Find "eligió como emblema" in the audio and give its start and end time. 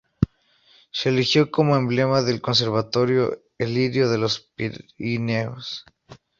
1.09-2.23